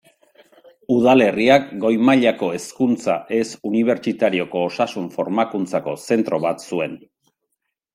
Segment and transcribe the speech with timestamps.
[0.95, 7.03] Udalerriak goi-mailako hezkuntza ez unibertsitarioko osasun-formakuntzako zentro bat zuen.